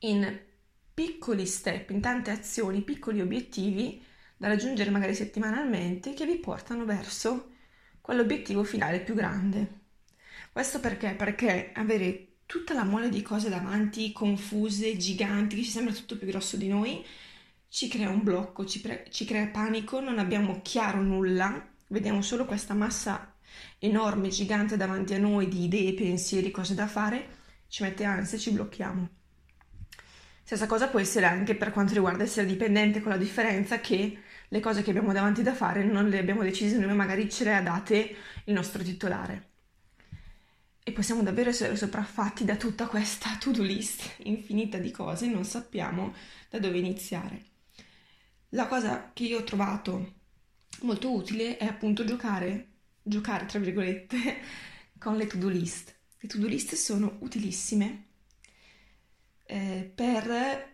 in 0.00 0.52
piccoli 0.94 1.44
step, 1.44 1.90
in 1.90 2.00
tante 2.00 2.30
azioni, 2.30 2.82
piccoli 2.82 3.20
obiettivi 3.20 4.00
da 4.36 4.46
raggiungere 4.48 4.90
magari 4.90 5.14
settimanalmente 5.14 6.14
che 6.14 6.24
vi 6.24 6.36
portano 6.36 6.84
verso 6.84 7.50
quell'obiettivo 8.00 8.62
finale 8.62 9.00
più 9.00 9.14
grande. 9.14 9.80
Questo 10.52 10.78
perché? 10.78 11.14
Perché 11.14 11.72
avere 11.74 12.36
tutta 12.46 12.74
la 12.74 12.84
mole 12.84 13.08
di 13.08 13.22
cose 13.22 13.48
davanti, 13.48 14.12
confuse, 14.12 14.96
giganti, 14.96 15.56
che 15.56 15.62
ci 15.64 15.70
sembra 15.70 15.92
tutto 15.92 16.16
più 16.16 16.28
grosso 16.28 16.56
di 16.56 16.68
noi, 16.68 17.04
ci 17.68 17.88
crea 17.88 18.08
un 18.08 18.22
blocco, 18.22 18.64
ci, 18.64 18.80
pre- 18.80 19.06
ci 19.10 19.24
crea 19.24 19.48
panico, 19.48 19.98
non 19.98 20.18
abbiamo 20.20 20.60
chiaro 20.62 21.02
nulla, 21.02 21.66
vediamo 21.88 22.22
solo 22.22 22.44
questa 22.44 22.74
massa 22.74 23.34
enorme, 23.78 24.28
gigante 24.28 24.76
davanti 24.76 25.14
a 25.14 25.18
noi 25.18 25.48
di 25.48 25.64
idee, 25.64 25.94
pensieri, 25.94 26.52
cose 26.52 26.74
da 26.74 26.86
fare, 26.86 27.26
ci 27.66 27.82
mette 27.82 28.04
ansia 28.04 28.38
ci 28.38 28.52
blocchiamo. 28.52 29.08
Stessa 30.44 30.66
cosa 30.66 30.88
può 30.88 31.00
essere 31.00 31.24
anche 31.24 31.54
per 31.54 31.72
quanto 31.72 31.94
riguarda 31.94 32.22
essere 32.22 32.46
dipendente, 32.46 33.00
con 33.00 33.10
la 33.10 33.16
differenza 33.16 33.80
che 33.80 34.18
le 34.46 34.60
cose 34.60 34.82
che 34.82 34.90
abbiamo 34.90 35.14
davanti 35.14 35.42
da 35.42 35.54
fare 35.54 35.82
non 35.84 36.10
le 36.10 36.18
abbiamo 36.18 36.42
decise 36.42 36.76
noi, 36.76 36.94
magari 36.94 37.30
ce 37.30 37.44
le 37.44 37.54
ha 37.54 37.62
date 37.62 38.14
il 38.44 38.52
nostro 38.52 38.82
titolare. 38.82 39.48
E 40.82 40.92
possiamo 40.92 41.22
davvero 41.22 41.48
essere 41.48 41.74
sopraffatti 41.76 42.44
da 42.44 42.56
tutta 42.56 42.86
questa 42.88 43.34
to-do 43.40 43.62
list 43.62 44.16
infinita 44.24 44.76
di 44.76 44.90
cose, 44.90 45.28
non 45.28 45.44
sappiamo 45.46 46.12
da 46.50 46.58
dove 46.58 46.76
iniziare. 46.76 47.42
La 48.50 48.66
cosa 48.66 49.12
che 49.14 49.24
io 49.24 49.38
ho 49.38 49.44
trovato 49.44 50.16
molto 50.82 51.10
utile 51.10 51.56
è 51.56 51.64
appunto 51.64 52.04
giocare, 52.04 52.66
giocare 53.02 53.46
tra 53.46 53.58
virgolette, 53.58 54.40
con 55.00 55.16
le 55.16 55.26
to-do 55.26 55.48
list. 55.48 55.96
Le 56.18 56.28
to-do 56.28 56.46
list 56.46 56.74
sono 56.74 57.16
utilissime 57.20 58.08
eh, 59.46 59.90
per 59.94 60.72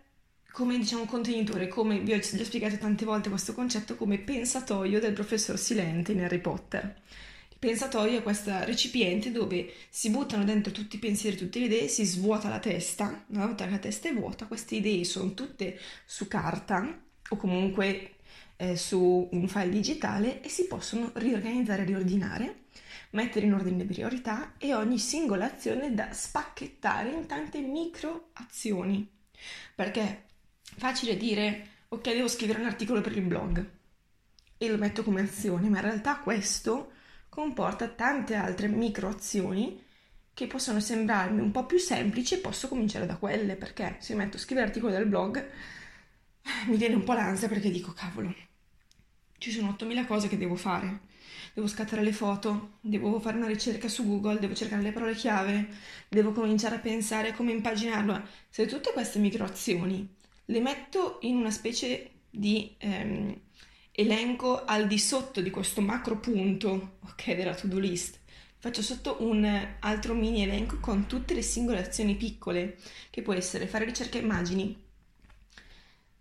come 0.52 0.78
diciamo 0.78 1.04
contenitore, 1.04 1.68
come 1.68 2.00
vi 2.00 2.12
ho 2.12 2.18
già 2.18 2.44
spiegato 2.44 2.76
tante 2.76 3.04
volte 3.04 3.28
questo 3.28 3.54
concetto 3.54 3.96
come 3.96 4.18
pensatoio 4.18 5.00
del 5.00 5.12
professor 5.12 5.58
Silente 5.58 6.12
in 6.12 6.22
Harry 6.22 6.38
Potter. 6.38 7.02
Il 7.50 7.56
pensatoio 7.58 8.18
è 8.18 8.22
questo 8.22 8.52
recipiente 8.64 9.30
dove 9.30 9.72
si 9.88 10.10
buttano 10.10 10.44
dentro 10.44 10.72
tutti 10.72 10.96
i 10.96 10.98
pensieri, 10.98 11.36
tutte 11.36 11.58
le 11.60 11.66
idee, 11.66 11.88
si 11.88 12.04
svuota 12.04 12.48
la 12.48 12.58
testa, 12.58 13.24
una 13.28 13.46
volta 13.46 13.64
che 13.64 13.70
la 13.70 13.78
testa 13.78 14.08
è 14.08 14.14
vuota, 14.14 14.46
queste 14.46 14.76
idee 14.76 15.04
sono 15.04 15.34
tutte 15.34 15.78
su 16.04 16.26
carta 16.26 17.00
o 17.28 17.36
comunque 17.36 18.14
eh, 18.56 18.76
su 18.76 19.28
un 19.30 19.48
file 19.48 19.70
digitale 19.70 20.42
e 20.42 20.48
si 20.48 20.66
possono 20.66 21.10
riorganizzare, 21.14 21.84
riordinare, 21.84 22.59
mettere 23.10 23.46
in 23.46 23.54
ordine 23.54 23.78
di 23.78 23.92
priorità 23.92 24.54
e 24.58 24.74
ogni 24.74 24.98
singola 24.98 25.46
azione 25.46 25.94
da 25.94 26.12
spacchettare 26.12 27.10
in 27.10 27.26
tante 27.26 27.60
micro 27.60 28.30
azioni. 28.34 29.08
Perché 29.74 30.00
è 30.02 30.22
facile 30.76 31.16
dire 31.16 31.68
ok 31.88 32.02
devo 32.02 32.28
scrivere 32.28 32.60
un 32.60 32.66
articolo 32.66 33.00
per 33.00 33.16
il 33.16 33.22
blog 33.22 33.70
e 34.56 34.68
lo 34.68 34.76
metto 34.76 35.02
come 35.02 35.22
azione, 35.22 35.68
ma 35.68 35.78
in 35.78 35.84
realtà 35.84 36.18
questo 36.18 36.92
comporta 37.28 37.88
tante 37.88 38.34
altre 38.34 38.68
micro 38.68 39.08
azioni 39.08 39.82
che 40.32 40.46
possono 40.46 40.80
sembrarmi 40.80 41.40
un 41.40 41.50
po' 41.50 41.66
più 41.66 41.78
semplici 41.78 42.34
e 42.34 42.38
posso 42.38 42.68
cominciare 42.68 43.06
da 43.06 43.16
quelle 43.16 43.56
perché 43.56 43.96
se 44.00 44.14
metto 44.14 44.36
a 44.36 44.40
scrivere 44.40 44.66
articoli 44.66 44.92
del 44.92 45.06
blog 45.06 45.48
mi 46.66 46.76
viene 46.76 46.94
un 46.94 47.04
po' 47.04 47.12
l'ansia 47.12 47.48
perché 47.48 47.70
dico, 47.70 47.92
cavolo, 47.92 48.34
ci 49.38 49.50
sono 49.50 49.70
8000 49.70 50.06
cose 50.06 50.28
che 50.28 50.38
devo 50.38 50.56
fare. 50.56 51.08
Devo 51.52 51.66
scattare 51.66 52.02
le 52.02 52.12
foto, 52.12 52.78
devo 52.80 53.18
fare 53.20 53.36
una 53.36 53.46
ricerca 53.46 53.88
su 53.88 54.06
Google, 54.06 54.38
devo 54.38 54.54
cercare 54.54 54.82
le 54.82 54.92
parole 54.92 55.14
chiave, 55.14 55.68
devo 56.08 56.32
cominciare 56.32 56.76
a 56.76 56.80
pensare 56.80 57.30
a 57.30 57.34
come 57.34 57.52
impaginarlo. 57.52 58.22
Se 58.48 58.66
tutte 58.66 58.92
queste 58.92 59.18
micro 59.18 59.44
azioni 59.44 60.08
le 60.46 60.60
metto 60.60 61.18
in 61.22 61.36
una 61.36 61.50
specie 61.50 62.10
di 62.30 62.74
ehm, 62.78 63.40
elenco 63.92 64.64
al 64.64 64.86
di 64.86 64.98
sotto 64.98 65.40
di 65.40 65.50
questo 65.50 65.80
macro 65.80 66.18
punto, 66.18 66.98
ok, 67.04 67.34
della 67.34 67.54
to-do 67.54 67.78
list, 67.78 68.18
faccio 68.58 68.82
sotto 68.82 69.18
un 69.20 69.44
altro 69.80 70.14
mini 70.14 70.42
elenco 70.42 70.78
con 70.80 71.06
tutte 71.06 71.34
le 71.34 71.42
singole 71.42 71.80
azioni 71.80 72.16
piccole, 72.16 72.78
che 73.10 73.22
può 73.22 73.32
essere 73.32 73.66
fare 73.66 73.84
ricerca 73.84 74.18
immagini, 74.18 74.76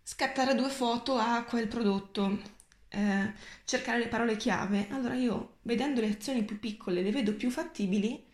scattare 0.03 0.55
due 0.55 0.69
foto 0.69 1.15
a 1.15 1.43
quel 1.43 1.67
prodotto, 1.67 2.57
eh, 2.89 3.33
cercare 3.65 3.99
le 3.99 4.07
parole 4.07 4.37
chiave, 4.37 4.87
allora 4.89 5.15
io 5.15 5.57
vedendo 5.63 6.01
le 6.01 6.09
azioni 6.09 6.43
più 6.43 6.59
piccole 6.59 7.01
le 7.01 7.11
vedo 7.11 7.33
più 7.33 7.49
fattibili 7.49 8.25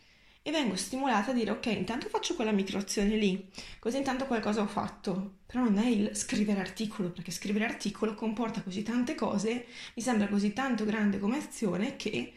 e 0.47 0.51
vengo 0.51 0.75
stimolata 0.75 1.31
a 1.31 1.33
dire 1.33 1.49
ok, 1.51 1.65
intanto 1.67 2.07
faccio 2.07 2.35
quella 2.35 2.51
microazione 2.51 3.15
lì, 3.17 3.49
così 3.79 3.97
intanto 3.97 4.27
qualcosa 4.27 4.61
ho 4.61 4.67
fatto. 4.67 5.37
Però 5.47 5.63
non 5.63 5.79
è 5.79 5.87
il 5.87 6.15
scrivere 6.15 6.59
articolo, 6.59 7.09
perché 7.09 7.31
scrivere 7.31 7.65
articolo 7.65 8.13
comporta 8.13 8.61
così 8.61 8.83
tante 8.83 9.15
cose, 9.15 9.65
mi 9.95 10.03
sembra 10.03 10.27
così 10.27 10.53
tanto 10.53 10.85
grande 10.85 11.19
come 11.19 11.37
azione 11.37 11.95
che 11.95 12.33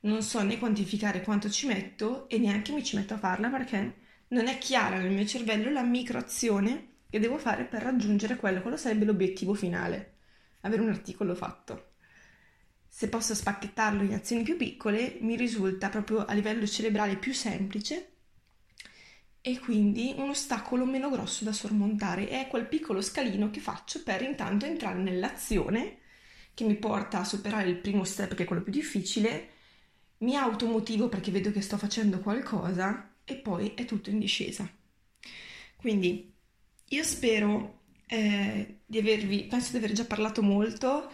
non 0.00 0.22
so 0.22 0.42
né 0.42 0.58
quantificare 0.58 1.22
quanto 1.22 1.48
ci 1.50 1.66
metto 1.66 2.28
e 2.28 2.38
neanche 2.38 2.72
mi 2.72 2.82
ci 2.82 2.96
metto 2.96 3.14
a 3.14 3.18
farla 3.18 3.48
perché 3.48 3.94
non 4.28 4.48
è 4.48 4.58
chiara 4.58 4.98
nel 4.98 5.12
mio 5.12 5.24
cervello 5.26 5.70
la 5.70 5.82
microazione 5.82 6.88
che 7.10 7.20
devo 7.20 7.38
fare 7.38 7.64
per 7.64 7.82
raggiungere 7.82 8.36
quello, 8.36 8.60
quello 8.62 8.76
sarebbe 8.76 9.04
l'obiettivo 9.04 9.54
finale, 9.54 10.11
avere 10.62 10.82
un 10.82 10.88
articolo 10.88 11.34
fatto. 11.34 11.90
Se 12.88 13.08
posso 13.08 13.34
spacchettarlo 13.34 14.02
in 14.02 14.12
azioni 14.12 14.42
più 14.42 14.56
piccole, 14.56 15.18
mi 15.20 15.36
risulta 15.36 15.88
proprio 15.88 16.24
a 16.24 16.32
livello 16.34 16.66
cerebrale 16.66 17.16
più 17.16 17.32
semplice 17.32 18.08
e 19.40 19.58
quindi 19.58 20.14
un 20.16 20.28
ostacolo 20.28 20.84
meno 20.84 21.10
grosso 21.10 21.44
da 21.44 21.52
sormontare. 21.52 22.28
È 22.28 22.46
quel 22.48 22.66
piccolo 22.66 23.00
scalino 23.00 23.50
che 23.50 23.60
faccio 23.60 24.02
per 24.02 24.22
intanto 24.22 24.66
entrare 24.66 24.98
nell'azione 24.98 25.98
che 26.54 26.64
mi 26.64 26.76
porta 26.76 27.20
a 27.20 27.24
superare 27.24 27.68
il 27.68 27.78
primo 27.78 28.04
step, 28.04 28.34
che 28.34 28.42
è 28.42 28.46
quello 28.46 28.62
più 28.62 28.72
difficile, 28.72 29.48
mi 30.18 30.36
automotivo 30.36 31.08
perché 31.08 31.30
vedo 31.30 31.50
che 31.50 31.62
sto 31.62 31.78
facendo 31.78 32.20
qualcosa 32.20 33.14
e 33.24 33.36
poi 33.36 33.74
è 33.74 33.84
tutto 33.84 34.10
in 34.10 34.18
discesa. 34.18 34.70
Quindi 35.76 36.32
io 36.88 37.02
spero 37.02 37.81
eh, 38.12 38.80
di 38.84 38.98
avervi, 38.98 39.44
penso 39.44 39.70
di 39.72 39.78
aver 39.78 39.92
già 39.92 40.04
parlato 40.04 40.42
molto 40.42 41.10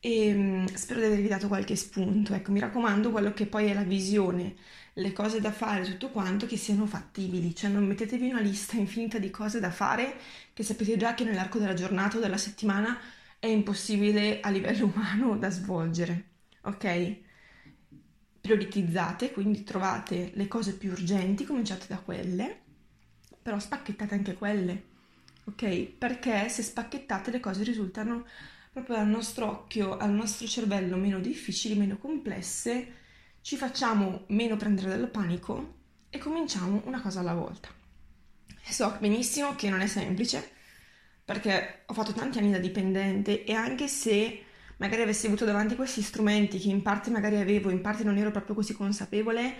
e 0.00 0.34
mh, 0.34 0.74
spero 0.74 1.00
di 1.00 1.06
avervi 1.06 1.28
dato 1.28 1.48
qualche 1.48 1.74
spunto. 1.76 2.34
Ecco, 2.34 2.52
mi 2.52 2.60
raccomando 2.60 3.10
quello 3.10 3.32
che 3.32 3.46
poi 3.46 3.66
è 3.66 3.74
la 3.74 3.82
visione, 3.82 4.54
le 4.94 5.12
cose 5.12 5.40
da 5.40 5.52
fare, 5.52 5.84
tutto 5.84 6.10
quanto, 6.10 6.44
che 6.46 6.56
siano 6.58 6.86
fattibili, 6.86 7.54
cioè 7.54 7.70
non 7.70 7.86
mettetevi 7.86 8.28
una 8.28 8.40
lista 8.40 8.76
infinita 8.76 9.18
di 9.18 9.30
cose 9.30 9.58
da 9.60 9.70
fare 9.70 10.16
che 10.52 10.62
sapete 10.62 10.96
già 10.98 11.14
che 11.14 11.24
nell'arco 11.24 11.58
della 11.58 11.74
giornata 11.74 12.18
o 12.18 12.20
della 12.20 12.36
settimana 12.36 12.98
è 13.38 13.46
impossibile 13.46 14.40
a 14.40 14.50
livello 14.50 14.86
umano 14.94 15.36
da 15.38 15.48
svolgere, 15.50 16.24
ok? 16.62 17.16
Prioritizzate, 18.40 19.32
quindi 19.32 19.64
trovate 19.64 20.32
le 20.34 20.46
cose 20.46 20.76
più 20.76 20.90
urgenti, 20.90 21.44
cominciate 21.46 21.86
da 21.88 21.96
quelle, 21.98 22.60
però 23.40 23.58
spacchettate 23.58 24.14
anche 24.14 24.34
quelle 24.34 24.92
ok? 25.44 25.82
Perché 25.98 26.48
se 26.48 26.62
spacchettate 26.62 27.30
le 27.30 27.40
cose 27.40 27.64
risultano 27.64 28.26
proprio 28.72 28.96
al 28.96 29.06
nostro 29.06 29.48
occhio, 29.48 29.96
al 29.96 30.10
nostro 30.10 30.46
cervello 30.46 30.96
meno 30.96 31.20
difficili, 31.20 31.76
meno 31.76 31.96
complesse, 31.96 33.02
ci 33.40 33.56
facciamo 33.56 34.24
meno 34.28 34.56
prendere 34.56 34.88
dal 34.88 35.08
panico 35.08 35.74
e 36.10 36.18
cominciamo 36.18 36.82
una 36.86 37.00
cosa 37.00 37.20
alla 37.20 37.34
volta. 37.34 37.68
So 38.66 38.96
benissimo 38.98 39.54
che 39.54 39.68
non 39.68 39.80
è 39.80 39.86
semplice, 39.86 40.50
perché 41.24 41.82
ho 41.86 41.94
fatto 41.94 42.12
tanti 42.12 42.38
anni 42.38 42.50
da 42.50 42.58
dipendente 42.58 43.44
e 43.44 43.52
anche 43.52 43.86
se 43.86 44.42
magari 44.78 45.02
avessi 45.02 45.26
avuto 45.26 45.44
davanti 45.44 45.76
questi 45.76 46.02
strumenti 46.02 46.58
che 46.58 46.68
in 46.68 46.82
parte 46.82 47.10
magari 47.10 47.36
avevo, 47.36 47.70
in 47.70 47.80
parte 47.80 48.02
non 48.02 48.16
ero 48.16 48.30
proprio 48.30 48.54
così 48.54 48.72
consapevole, 48.74 49.54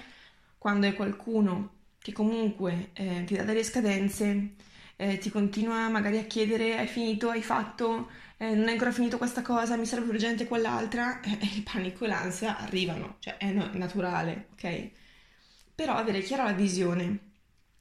quando 0.58 0.86
è 0.86 0.94
qualcuno 0.94 1.72
che 1.98 2.12
comunque 2.12 2.90
eh, 2.94 3.24
ti 3.26 3.36
dà 3.36 3.42
delle 3.44 3.62
scadenze, 3.62 4.54
eh, 4.96 5.18
ti 5.18 5.30
continua 5.30 5.88
magari 5.88 6.18
a 6.18 6.24
chiedere 6.24 6.76
hai 6.78 6.86
finito, 6.86 7.30
hai 7.30 7.42
fatto, 7.42 8.10
eh, 8.36 8.54
non 8.54 8.66
hai 8.66 8.72
ancora 8.72 8.92
finito 8.92 9.18
questa 9.18 9.42
cosa, 9.42 9.76
mi 9.76 9.86
serve 9.86 10.10
urgente 10.10 10.46
quell'altra, 10.46 11.20
eh, 11.22 11.38
il 11.54 11.62
panico 11.62 12.04
e 12.04 12.08
l'ansia 12.08 12.58
arrivano, 12.58 13.16
cioè 13.20 13.36
è, 13.38 13.50
naturale, 13.52 14.48
ok? 14.52 14.90
Però 15.74 15.94
avere 15.94 16.22
chiara 16.22 16.44
la 16.44 16.52
visione, 16.52 17.18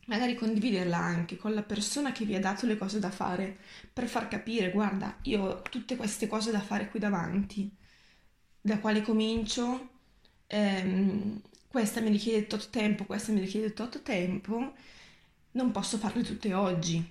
magari 0.08 0.36
condividerla 0.36 0.98
anche 0.98 1.38
con 1.38 1.54
la 1.54 1.64
persona 1.64 2.12
che 2.12 2.26
vi 2.26 2.36
ha 2.36 2.40
dato 2.40 2.66
le 2.66 2.78
cose 2.78 3.00
da 3.00 3.12
fare, 3.12 3.58
per 3.92 4.08
far 4.08 4.28
capire, 4.28 4.72
guarda, 4.72 5.18
io 5.24 5.44
ho 5.44 5.62
tutte 5.62 5.96
queste 5.96 6.28
cose 6.28 6.52
da 6.52 6.60
fare 6.62 6.90
qui 6.90 7.00
davanti, 7.00 7.72
da 8.62 8.80
quale 8.80 9.02
comincio, 9.02 9.90
ehm, 10.48 11.42
questa 11.68 12.02
mi 12.02 12.10
richiede 12.10 12.48
tot 12.48 12.70
tempo, 12.70 13.06
questa 13.06 13.32
mi 13.32 13.40
richiede 13.40 13.74
tot 13.74 14.02
tempo, 14.04 14.74
non 15.54 15.72
posso 15.72 15.98
farle 15.98 16.24
tutte 16.24 16.54
oggi, 16.54 17.04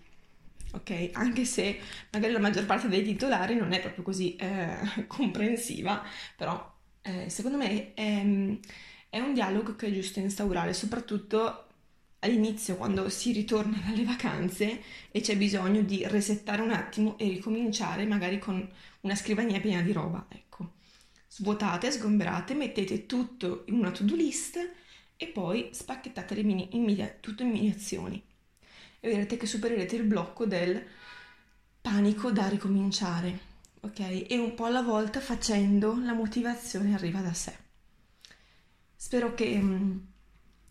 ok? 0.73 1.11
Anche 1.13 1.45
se 1.45 1.79
magari 2.11 2.33
la 2.33 2.39
maggior 2.39 2.67
parte 2.67 2.89
dei 2.89 3.03
titolari 3.03 3.57
non 3.57 3.73
è 3.73 3.81
proprio 3.81 4.05
così 4.05 4.37
eh, 4.37 4.77
comprensiva, 5.07 6.03
però 6.37 6.71
eh, 7.03 7.29
secondo 7.29 7.59
me 7.59 7.95
è, 7.95 8.25
è 9.11 9.19
un 9.21 9.35
dialogo 9.35 9.77
che 9.77 9.89
è 9.89 9.93
giusto 9.93 10.21
instaurare, 10.21 10.73
soprattutto 10.73 11.67
all'inizio 12.21 12.77
quando 12.77 13.09
si 13.09 13.33
ritorna 13.33 13.79
dalle 13.87 14.05
vacanze 14.05 14.83
e 15.11 15.21
c'è 15.21 15.37
bisogno 15.37 15.83
di 15.83 16.07
resettare 16.07 16.63
un 16.63 16.71
attimo 16.71 17.19
e 17.19 17.29
ricominciare 17.29 18.05
magari 18.07 18.39
con 18.39 18.67
una 19.01 19.15
scrivania 19.15 19.61
piena 19.61 19.83
di 19.83 19.93
roba, 19.93 20.27
ecco. 20.29 20.73
Svuotate, 21.29 21.91
sgomberate, 21.91 22.55
mettete 22.55 23.07
tutto 23.07 23.63
in 23.67 23.75
una 23.75 23.91
to-do 23.91 24.15
list 24.15 24.59
e 25.17 25.27
poi 25.29 25.71
spacchettate 25.73 26.43
mini, 26.43 26.69
in 26.73 26.83
mini, 26.83 27.11
tutto 27.21 27.43
in 27.43 27.51
mini 27.51 27.71
azioni. 27.71 28.23
E 29.05 29.09
vedrete 29.09 29.37
che 29.37 29.47
supererete 29.47 29.97
il 29.97 30.05
blocco 30.05 30.47
del 30.47 30.81
panico 31.81 32.31
da 32.31 32.47
ricominciare, 32.47 33.37
ok? 33.81 34.27
E 34.29 34.39
un 34.39 34.55
po' 34.55 34.67
alla 34.67 34.83
volta 34.83 35.19
facendo 35.19 35.99
la 36.01 36.13
motivazione 36.13 36.95
arriva 36.95 37.21
da 37.21 37.33
sé. 37.33 37.53
Spero 38.95 39.35
che 39.35 39.59
mm, 39.61 39.99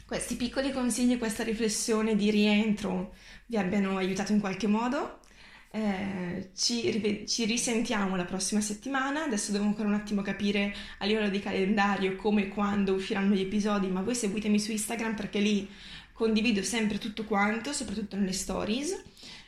questi 0.05 0.37
piccoli 0.37 0.71
consigli, 0.71 1.17
questa 1.17 1.43
riflessione 1.43 2.15
di 2.15 2.31
rientro 2.31 3.15
vi 3.47 3.57
abbiano 3.57 3.97
aiutato 3.97 4.31
in 4.31 4.39
qualche 4.39 4.67
modo. 4.67 5.19
Eh, 5.73 6.51
ci, 6.55 7.25
ci, 7.27 7.43
risentiamo 7.43 8.15
la 8.15 8.23
prossima 8.23 8.61
settimana. 8.61 9.25
Adesso 9.25 9.51
devo 9.51 9.65
ancora 9.65 9.89
un 9.89 9.93
attimo 9.95 10.21
capire 10.21 10.73
a 10.99 11.05
livello 11.05 11.27
di 11.27 11.39
calendario 11.41 12.15
come 12.15 12.43
e 12.43 12.47
quando 12.47 12.93
usciranno 12.93 13.35
gli 13.35 13.41
episodi, 13.41 13.87
ma 13.87 14.01
voi 14.01 14.15
seguitemi 14.15 14.57
su 14.57 14.71
Instagram 14.71 15.15
perché 15.15 15.39
lì 15.39 15.69
condivido 16.21 16.61
sempre 16.61 16.99
tutto 16.99 17.23
quanto, 17.25 17.73
soprattutto 17.73 18.15
nelle 18.15 18.31
stories, 18.31 19.01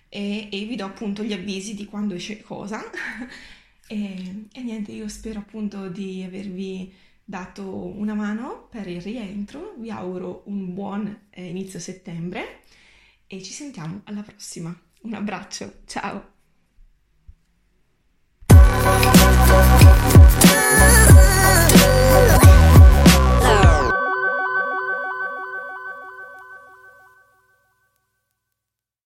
e, 0.09 0.49
e 0.51 0.65
vi 0.65 0.75
do 0.75 0.85
appunto 0.85 1.21
gli 1.21 1.31
avvisi 1.31 1.75
di 1.75 1.85
quando 1.85 2.15
esce 2.15 2.41
cosa. 2.41 2.81
e, 3.87 4.45
e 4.51 4.61
niente, 4.63 4.91
io 4.91 5.07
spero 5.07 5.37
appunto 5.37 5.87
di 5.87 6.23
avervi 6.23 6.91
dato 7.23 7.63
una 7.63 8.15
mano 8.15 8.67
per 8.71 8.87
il 8.87 9.01
rientro, 9.01 9.75
vi 9.77 9.91
auguro 9.91 10.41
un 10.45 10.73
buon 10.73 11.25
eh, 11.29 11.45
inizio 11.45 11.77
settembre 11.77 12.61
e 13.27 13.43
ci 13.43 13.53
sentiamo 13.53 14.01
alla 14.05 14.23
prossima. 14.23 14.75
Un 15.01 15.13
abbraccio, 15.13 15.81
ciao! 15.85 16.32